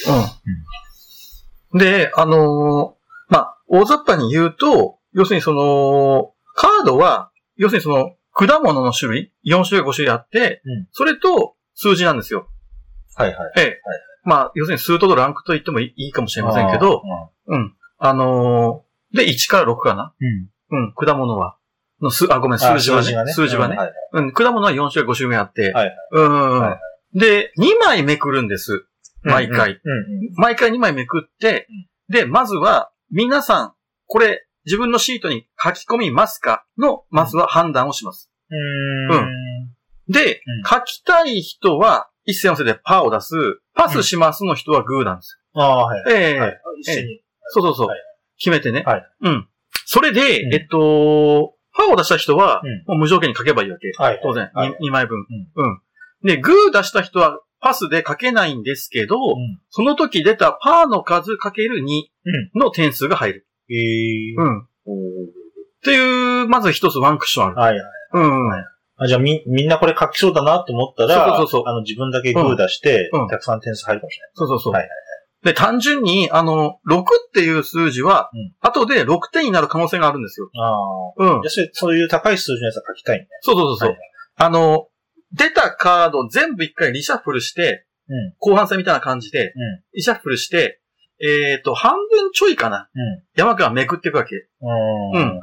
[1.73, 1.81] うん。
[1.81, 8.15] で、あのーまあ、大雑把に言うと、要するにその、カードは、要するにその、
[8.47, 12.49] 果物の種類、4種類5種類あって、うんそれと数字なんですよ。
[13.17, 13.53] はいはい。
[13.57, 13.81] ええ。
[14.25, 17.03] まあ、要するに数とランクと言ってもいいかもしれませんけど、
[17.47, 17.75] うん。
[17.99, 20.15] あのーで、1から6かな？
[20.71, 20.85] うん。
[20.85, 21.57] うん、果物は。
[22.01, 23.33] の数、あ、ごめん、数字はね。
[23.33, 23.77] 数字はね。
[23.77, 26.81] はいうん、果物は4種類5種類目あって、はいはいうん、は
[27.15, 28.87] で、2枚めくるんです。
[29.23, 29.73] 毎回。
[29.73, 30.35] うんうん。
[30.37, 31.69] 毎回2枚めくって、
[32.09, 33.75] で、まずは、皆さん、
[34.07, 36.65] これ、自分のシートに書き込みますか？
[36.79, 38.32] の、まずは判断をします。
[39.09, 39.17] うん。
[39.17, 40.13] うん。
[40.13, 43.35] で、うん書きたい人は、一斉のせでパーを出す、
[43.75, 45.99] パスしますの人はグーなんですああ、はい。
[45.99, 46.05] よ。
[46.11, 46.61] ええはい。
[46.81, 47.23] 一緒に。
[47.49, 47.87] そうそうそう。
[47.89, 47.99] はい
[48.39, 48.83] 決めてね。
[48.85, 49.49] はいうん。
[49.87, 53.93] それで、うんえっと、パーを出した人は、うんもう無条件に書けばいいわけ。
[53.97, 54.21] はい。
[54.21, 55.17] 当然、はい2枚分。
[55.55, 55.81] うん。
[56.25, 59.61] で、グー出した人はパスで書けないんですけど、うん。
[59.71, 63.47] その時出たパーの数かける2の点数が入る。
[63.71, 64.63] ええうん。
[64.63, 64.65] っ
[65.85, 67.57] ていう、まず一つワンクッションある。
[67.57, 67.83] はいはい。
[68.13, 68.49] うん。
[68.49, 68.65] はい
[68.99, 74.31] あ、じゃあみ、みんなこれ書きそうだなと思ったら、そうそうそうあの、自分だけグー出して、うんうんたくさん点数入るかもしれない。
[74.35, 74.73] そうそうそう。
[74.73, 74.91] はいはい
[75.43, 80.49] で、単純に、あの、6っていう数字は、うん後で6点になる可能性があるんですよ。
[80.55, 80.79] あ
[81.17, 81.43] うんあ。。
[81.49, 83.29] じゃあそういう高い数字のやつは書きたいんだよ。
[83.41, 83.99] そうそうそうそう、はい
[84.37, 84.87] あの、
[85.33, 88.35] 出たカード全部一回リシャッフルして、うん。
[88.39, 89.53] 後半戦みたいな感じで、うん。
[89.95, 90.81] リシャッフルして、
[91.21, 92.89] えっ、と、半分ちょいかな。
[92.95, 93.23] うん。
[93.37, 94.35] 山からめくっていくわけ。
[94.61, 95.21] うん。
[95.21, 95.41] うん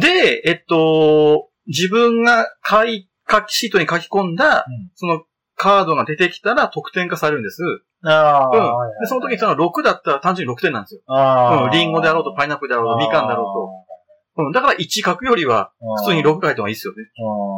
[0.00, 7.62] で、えっと、自分が書い、書きシートに書き込んだ、うんそのカードが出てきたら得点化されるんです。
[8.04, 9.00] あうん。
[9.00, 11.02] で、その時にその6だったら単純に6点なんですよ。
[11.06, 11.70] あうん。
[11.70, 13.84] リンゴであろうと、パイナップルであろうと、みかんだろ
[14.36, 14.42] うと。
[14.44, 14.52] うん。
[14.52, 15.72] だから1書くよりは、
[16.04, 17.04] 普通に6書いた方がいいですよね。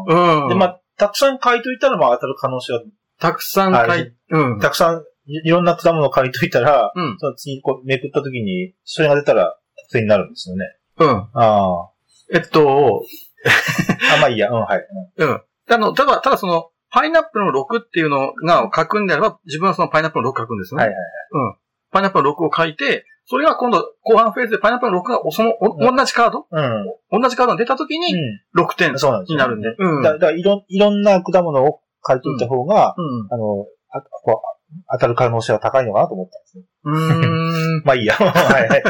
[0.08, 0.42] うん。
[0.42, 0.48] うん。
[0.50, 2.82] で、まあ、たくさん書いといたら、まあ、当たる可能性は、
[3.18, 4.60] たくさん書はいい、うん。
[4.60, 7.16] たくさん、いいろんな果物を書いといたら、うん。
[7.18, 10.64] その次こうめくった時に、それが出たら、得点になるんですよね。
[10.98, 11.28] うん。
[11.32, 11.90] あ
[12.34, 13.02] えっと、
[13.46, 14.14] あ。
[14.16, 14.50] あ、まあいいや。
[14.50, 14.86] うん、はい。
[15.18, 15.42] うん。
[15.70, 20.84] あの、ただ、ただその、パイナップルの6っていうのが書くんであれば、自分はそのパイナップルの6書くんですよね。
[20.86, 21.02] はいはい
[21.32, 21.56] うん。
[21.90, 26.46] パイナップルの6を書いて、それが今度、後半フェーズでパイナップルの6が、その、おうん同じカード？
[26.50, 27.22] うん。
[27.22, 28.14] 同じカードが出た時に、
[28.56, 29.74] 6点になるんで。
[29.78, 30.02] うん。
[30.02, 33.28] だだからいろ、いろんな果物を書いといた方が、うん。
[33.30, 34.54] あの、あこう
[34.92, 36.64] 当たる可能性は高いのかなと思ったんですね。
[36.84, 37.82] うーん。
[37.86, 38.14] まあいいや。
[38.18, 38.82] はいはい。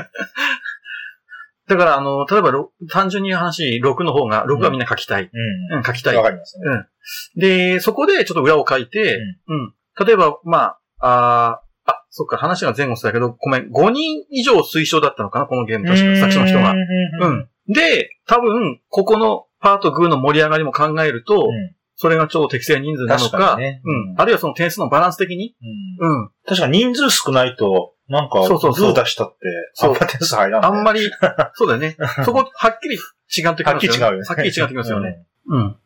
[1.69, 5.25] だから、あの、例えばろ、単純に話、6の方が、6はみんな書きたい。
[5.25, 5.31] う
[5.77, 6.15] うん、書きたん。
[6.15, 6.23] いわ。
[6.23, 6.65] かりますね。
[7.37, 10.07] で、そこでちょっと裏を書いて、うん。
[10.07, 16.73] 例えば、まあ、あーあ、そっか、話が前後したけど、ごめん、5人以上推奨だったのかな、このゲーム確か、作者の人が。
[16.73, 16.77] う。
[17.21, 17.49] うんん。
[17.69, 24.21] で、多分、ここのパートグーの盛り上がりも考えると、うんそれが超適正人数なのか、確かにねうん。
[24.21, 25.55] あるいはその点数のバランス的に、
[26.01, 26.31] うんうん。
[26.45, 29.37] 確かに人数少ないと、なんか、そうそうそうグー出したって、
[29.75, 30.71] そうあんま点数入らない。
[30.71, 31.11] あんまり、
[31.55, 31.97] そうだよね。
[32.25, 33.65] そこ、はっきり違ってきますよね。
[33.65, 34.23] はっきり違うよね。
[34.27, 35.25] はっきり違ってきますよね。
[35.49, 35.77] うん。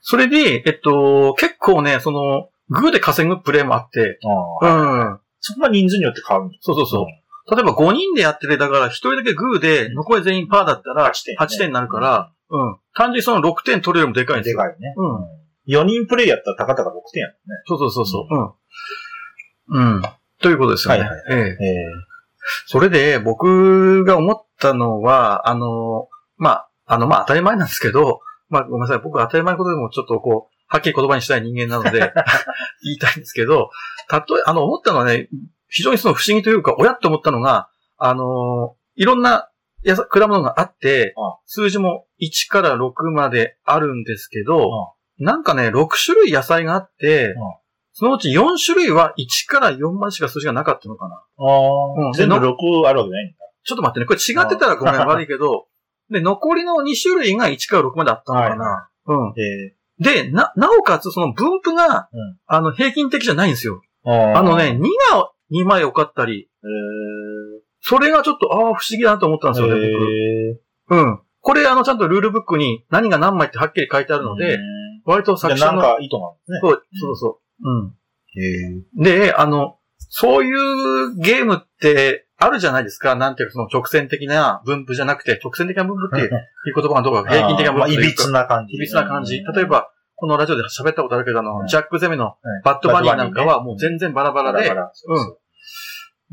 [0.00, 4.18] それで、えっと、結構ね、その、グーで稼ぐプレイもあって、
[4.62, 5.20] うん。
[5.40, 7.54] そこは人数によって変わるそうそうそう。
[7.54, 12.76] 例えば5人でやってて、だから1人だけグーで、残り全員パーだったら8点ね8点になるから、うん。
[12.94, 14.62] 単純にその6点取れるよりもでかいんですよ。
[14.62, 14.94] でかいね。
[14.96, 15.80] うん。
[15.82, 17.62] 4人プレイやったらたかたか6点やもんね。
[17.66, 19.76] そうそうそうそう。
[19.76, 19.96] うん。
[19.96, 20.02] うん。
[20.40, 21.00] ということですよね。
[21.00, 21.64] はいはいええ。
[21.64, 21.76] え
[22.66, 28.20] それで、僕が思ったのは、あの、まあ、あの、まあ、当たり前なんですけど、
[28.50, 28.98] まあ、ごめんなさい。
[28.98, 32.12] 僕当たり前のことでもちょっとこう、はっきり言葉にしたい人間なので、
[32.82, 33.70] 言いたいんですけど、
[34.08, 35.28] たとえ、あの、思ったのはね、
[35.68, 39.48] 非常にその不思議というか、親って思ったのが、あの、いろんな
[39.82, 47.60] やさ果物があってあ、数字も1から6まであるんですけど、なんかね、6種類野菜があってあ、
[47.96, 51.14] そのうち4種類は1から4までしか数字がなかったのかな。
[51.14, 53.36] ああ、うん全部で6あるわけないんだ。
[53.64, 54.06] ちょっと待ってね。
[54.06, 55.66] これ違ってたら ごめん、悪いけど、
[56.10, 58.88] で、残りの2種類が1から6まであったのかな。
[59.06, 59.32] うん。
[59.40, 63.80] えで、な、なおかつその分布が、うんあの、平均的じゃないんですよ。
[64.04, 66.66] ー、あのね、2が2枚多かったり、え
[67.80, 70.96] それがちょっと、ああ、不思議だなと思ったんー、ですよね、え僕。
[70.96, 71.20] うん。
[71.40, 74.58] これ、あの、ちゃんとルールブックに何が何枚ってはっきり書いてあるので、
[75.04, 76.58] 割と作者の、なんか意図なんですね。
[76.62, 77.43] そう、そうそう。
[77.62, 77.94] うん。
[78.36, 83.14] えで、あの、そういうゲームってあるじゃないですか。
[83.14, 86.30] なんていうか、その直線的な分布じゃなくて、直線的な分布っていう
[86.74, 88.76] 言葉がどうか平均的な分布というかつな感じ。
[88.76, 89.38] いびつな感じ。
[89.38, 91.66] 例えば、このラジオで喋ったことあるけど、あの、うん。
[91.66, 95.38] ジャック・ゼメのうん、バッドバニーなんかはもう全然バラバラで、うそう。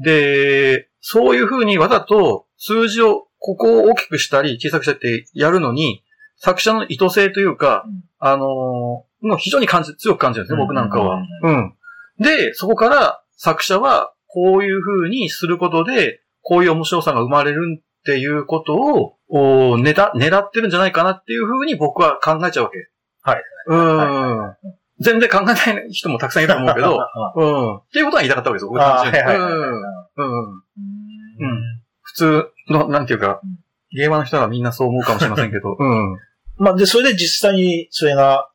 [0.03, 6.03] で、そういう風にわざと数字を、ここを大きくしたり小さくしたりってやるのに、
[6.37, 8.03] 作者の意図性というか、うん。
[8.19, 11.17] あのーもう非常に感じ、強く感じるんですね、僕なんかは。
[11.43, 11.73] ううん。
[12.19, 22.77] で、そこから作者は、こういう風にすることで、こういう面白さが生まれるっていうことを、お狙狙ってるんじゃないかなっていう風に僕は考えちゃうわけ。
[23.21, 23.43] はい。
[23.67, 23.97] うん、
[24.37, 24.57] は
[24.99, 26.99] 全然考えない人もたくさんいると思うけど、
[27.35, 27.77] うん。
[27.77, 29.81] っていうことは言いたかったわけですよ、僕はいはいはいうん。
[30.17, 30.51] うん。
[30.51, 36.17] うん普通の、なんていうかうん、ゲーマーの人はみんなそう思うかもしれませんけど、 うん。
[36.57, 38.50] まあ、で、それで実際にそれが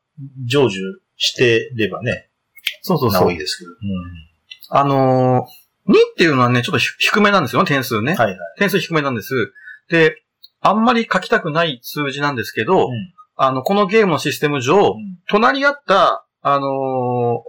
[0.47, 0.69] 成就
[1.17, 2.29] してればね、
[2.81, 3.37] そうそうそうなおいい。
[3.37, 3.71] ですけど。
[4.69, 8.15] あのー、2っていうのはね、ちょっとひ低めなんですよね、点数ね。
[8.15, 8.37] はいはい。
[8.57, 9.53] 点数低めなんです。
[9.89, 10.21] で、
[10.59, 14.95] あんまり書きたくない数字なんですけど、うんあの、このゲームのシステム上、
[15.29, 17.43] 隣り合った、あの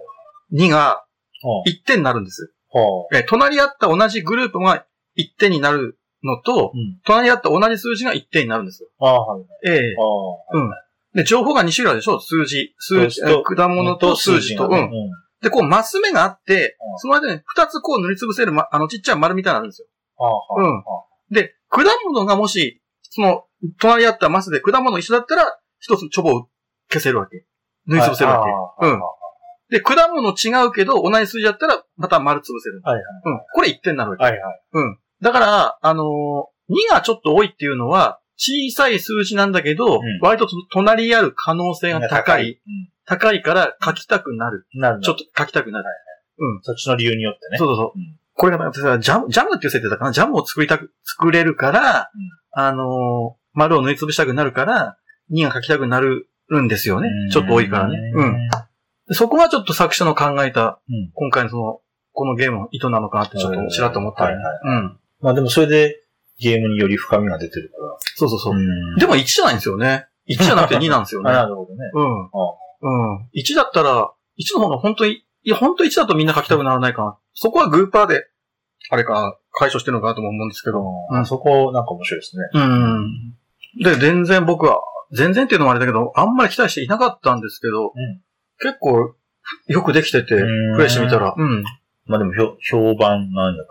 [0.52, 1.02] ー、2が
[1.40, 2.52] ほう1点になるんです。
[2.68, 4.84] ほえ、隣り合った同じグループが
[5.16, 6.78] 1点になるのと、う。
[6.78, 7.00] うん。
[7.04, 8.90] 隣り合った同じ数字が1点になるんですよ。
[9.00, 9.44] ああ、はい。
[9.66, 10.70] ええあうん。
[11.18, 12.20] で、情報が2種類あるでしょ？
[12.20, 12.74] 数字。
[12.78, 14.68] 数字、果物と数字と。
[14.68, 14.90] うん。
[15.42, 19.88] で、こう、マス目があってうん、その間に2つこう塗りつぶせる、ま、あの、ちっちゃい丸みたいなのあるんですよ。
[20.56, 20.84] うん
[21.30, 23.44] で、果物がもし、その、
[23.80, 26.48] 隣り合ったマスで果物一緒だったら、一つチョボを
[26.90, 27.44] 消せるわけ。
[27.86, 28.44] 塗りつぶせるわ
[28.80, 28.86] け。
[28.86, 29.00] うん
[29.70, 32.80] で、果物違うけど、同じ数字だったら、また丸つぶせる。
[32.84, 33.04] はいはい。
[33.24, 33.40] うん。
[33.52, 34.22] これ1点になるわけ。
[34.24, 34.60] はいはい。
[34.72, 34.98] うん。
[35.20, 36.06] だから、あのー、
[36.90, 42.52] 2がちょっと多いっていうのは、小さい数字なんだけど、ん割とと隣り合う可能性が高い。
[42.52, 42.58] うん。
[43.04, 44.66] 高いから書きたくなる。
[44.74, 45.84] なるちょっと書きたくなる。
[46.62, 47.58] そっちの理由によってね。
[47.58, 47.92] そうそうそう。
[47.94, 52.10] うんこれがジャム、ジャムっていう設定だかなジャムを作りたく、作れるから、
[52.52, 54.96] あのー丸を縫いつぶしたくなるから、
[55.32, 56.28] 2が書きたくなる
[56.62, 57.10] んですよね。
[57.32, 57.98] ちょっと多いからね。
[58.14, 58.48] うん。
[59.08, 61.80] でそこがちょっと作者の考えた、うん今回のその、
[62.12, 64.98] このゲームの意図なのかなってちょっとちらっと思ったり、はいはいうん。
[65.20, 65.96] まあでもそれで
[66.38, 67.96] ゲームにより深みが出てるから。
[68.16, 68.54] そうそうそう。
[68.54, 70.06] んでも1じゃないんですよね。
[70.28, 71.34] 1じゃなくて2なんですよ あ、ね。
[71.34, 71.78] なるほどね。
[71.94, 72.22] うん。
[72.80, 73.28] うん。
[73.34, 77.18] 1だったら、1の方が本当に、いや、本当1だとみんな書きたくならないかな。
[77.34, 78.24] そこはグーパーで、
[78.90, 80.84] あれか、解消してるのかなとも思うんですけど。
[81.10, 82.42] うんそこなんか面白いですね。
[82.54, 83.34] うん。
[83.82, 84.80] で、全然僕は、
[85.12, 88.20] 全然っていうのもあれだけど、あんまり期待していなかったんですけど、うん
[88.60, 89.14] 結構、
[89.68, 91.62] よくできてて、うんプレイしてみたら、うん。
[92.06, 93.70] まあでも評評判なんだか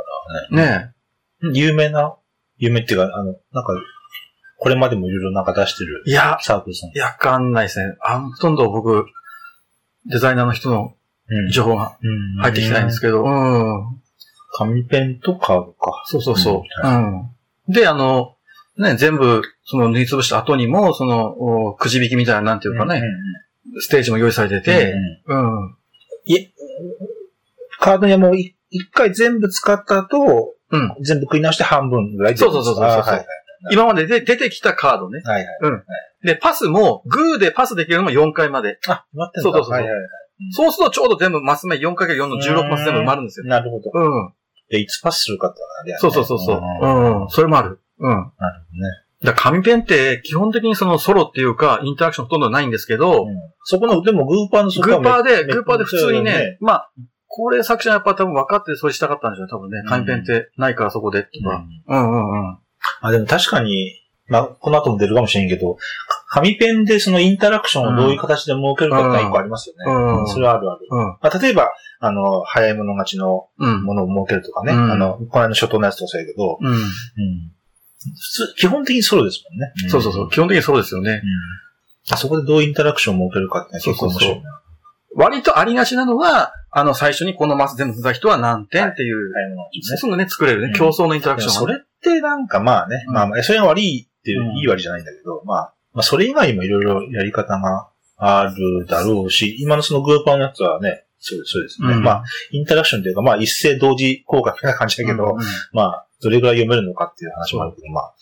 [0.51, 0.93] らね。
[1.41, 2.15] ね有名な、
[2.57, 3.73] 有名っていうか、あの、なんか、
[4.59, 6.11] これまでもいろいろなんか出してるえ。
[6.11, 6.89] いや、サークルさん。
[6.89, 7.95] いや、わかんないですね。
[8.01, 9.05] あほとんど僕、
[10.07, 10.93] デザイナーの人の
[11.29, 14.01] うん情報がうん入ってきてないんですけど、うん。
[14.53, 16.03] 紙ペンとカードか。
[16.05, 16.87] そうそうそう。
[16.87, 17.73] ううん。
[17.73, 18.35] で、あの、
[18.77, 23.03] ね、全部、その縫いつぶした後にも、その、おくじ引きみたいな、なんていうかね、
[23.79, 24.93] ステージも用意されてて、
[25.27, 25.77] うんうん。
[27.79, 31.03] カードにはもうい一回全部使った後、うん。
[31.03, 33.25] 全部食い直して半分ぐらいでそうそうそうそうはい
[33.71, 35.21] 今までで出てきたカードね。
[35.25, 35.51] はいは
[36.23, 36.27] い。
[36.27, 38.77] で、パスも、グーでパスできるのも4回まで。
[38.87, 40.01] あ、決まってんだそうそうそうはいはいはい
[40.51, 43.47] そうするとちょうど全部マス目 4×4 の16マス全部埋まるんですよ。
[43.47, 43.89] なるほど。
[43.91, 44.33] うん。
[44.69, 46.57] で、いつパスするかってあれやねそうそうそうそう。
[46.59, 47.29] んうん。
[47.29, 47.79] それもある。
[47.97, 48.09] うん。
[48.09, 48.59] なるほどね。
[49.23, 53.35] だ紙ペンって基本的にそのソロっていうかインタラクションほとんどないんですけど、うん
[53.69, 56.91] そこの、でもグーパーのそこグーパーで、めグーパーで普通にね、めまあ、
[57.37, 59.87] 高齢作者はやっぱ多分分かってそれしたかったんでしょうね、多分ねうん。
[59.87, 61.65] 紙ペンってないからそこでとうんか。
[61.87, 62.57] うんうんうん。
[63.01, 63.93] あ、でも確かに、
[64.27, 65.77] まあ、この後も出るかもしれんけど、
[66.29, 69.85] 紙ペンでそのインタラクションをどういう形で設けるかって一個ありますよね。
[69.85, 70.87] うんそれはあるある。
[70.89, 71.03] うん。
[71.03, 73.83] まあ、例えば、あの、早い者勝ちのうん。
[73.83, 74.73] ものを設けるとかね。
[74.73, 76.67] うんあの、この間の初頭のやつとそうやけど、うん。
[76.67, 76.79] うん。
[76.79, 79.89] 普通、基本的にソロですもんね。
[79.89, 80.29] そうそうそう。
[80.29, 81.11] 基本的にそうですよね。
[81.11, 82.13] うん。
[82.13, 84.61] あそこでどうインタラクションを設けるかってね結構面白いな。
[85.15, 89.97] 割とありがちなのは、あの、最初にこのマス全部踏んだ人は何点っていう、早い者勝ちね。
[89.97, 90.67] すぐね、作れるね。
[90.67, 90.73] うん。
[90.73, 93.13] 競争のインタラクションそれってなんかまあね、うん。
[93.15, 94.57] まあまあ、それが悪いっていう、うん。
[94.57, 101.93] いい悪いじゃないんだけど、まあ、まあそれ以外にもいろいろやり方があるだろうし、今のそのグーパーのやつはね、そうです、そうですね。
[101.95, 102.03] うん。
[102.03, 105.43] まあ、インタラクションというか、まあ一斉同時効果みたいな感じだけど、うんうん。
[105.73, 108.13] まあ、どれぐらい読めるのかっていう話もあるけど、まあ、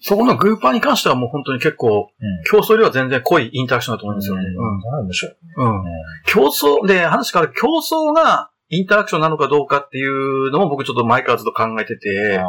[0.00, 2.42] そこのグーパーに関してはもう本当に結構、うん。
[2.50, 4.42] 競争よりは全然濃いインタラクションだと思うんですよね。
[4.42, 5.04] うん。
[5.04, 5.36] 面白い。
[5.56, 5.66] うん。
[5.66, 5.84] うん。
[6.26, 12.44] 競争、で、話から競争がインタラクションなのかどうかっていうのも僕ちょっと前からずっと考えてて、あ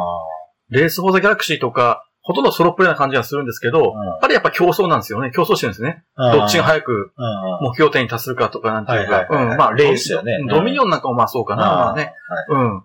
[0.70, 5.30] レース・フォー・ザ・ギャラクシーとか、ほとんどソロプレイな感じがするんですけど、ーやっぱりやっぱ競争なんですよね。
[5.30, 6.04] 競争してるんですね。
[6.16, 7.12] うんどっちが早く
[7.60, 12.14] 目標点に達するかとかなんていうか、うん、まあ、レースよねドミニオンなんかもまあそうかな、まあね。
[12.48, 12.84] はいうん。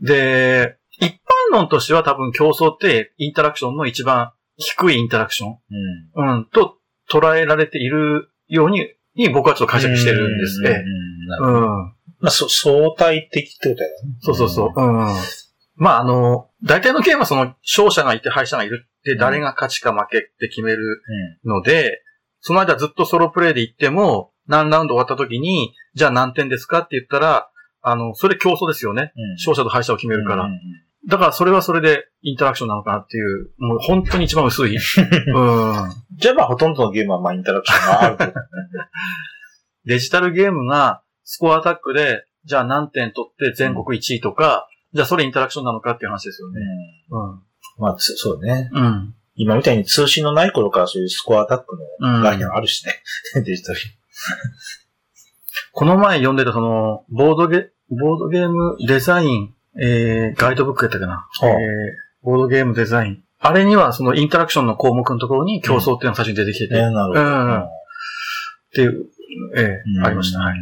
[0.00, 1.12] で、一
[1.52, 5.58] 般論としては多分競争ってインタラクションの一番低いインタラクション、
[6.16, 6.36] うん。
[6.36, 6.76] うん、と
[7.10, 8.86] 捉えられているように、
[9.16, 10.84] に僕はちょっと解釈してるんですね。
[11.40, 11.94] うん。
[12.20, 14.16] まあ、そ相対的ってことだよね。
[14.20, 14.72] そうそうそう。
[14.76, 15.06] うん。
[15.76, 21.02] まあ、あの、大体のゲームはその勝者がいて敗者がいるって誰が勝ちか負けって決める
[21.44, 21.50] うん。
[21.50, 22.02] ので、
[22.40, 27.50] その間ずっとソロプレイで行っても、何ラウンド終わった時に、じゃあ何点ですかって言ったら、
[27.82, 29.12] あの、それ競争ですよね。
[29.16, 29.32] うん。
[29.34, 30.44] 勝者と敗者を決めるから。
[30.44, 30.58] うんうん
[31.08, 34.76] だからそれはそれでインタラクションなのかなっていう、もう本当に一番薄い。
[34.76, 34.80] うん。
[36.16, 38.34] じゃあまあほとんどのゲームはまあインタラクションがあるね。
[39.86, 46.60] デジタルゲームがスコアアタックで、じゃあ何点取って全国1位とか、じゃあそれインタラクションなのかっていう話ですよね。
[47.10, 47.42] うん。
[47.78, 48.68] まあつそうね。
[48.72, 49.14] うん。
[49.36, 53.02] 今みたいに通信のない頃からそういうスコアアタックのうん概念はあるしね。
[53.42, 53.78] デジタル。
[55.72, 61.12] この前読んでたその、ボードゲ、ボードゲームデザイン、えー、ガイドブックやったかな。
[61.12, 61.56] はあえー、
[62.22, 63.22] ボードゲームデザイン。
[63.38, 67.20] あれにはそのインタラクションの項目のところに競争っていうのが最初に出てきてて、ね、なるほど。
[67.20, 69.06] うんっていう、
[69.56, 70.40] えーうんありました。
[70.40, 70.58] はい。